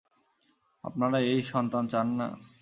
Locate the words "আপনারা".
0.83-1.17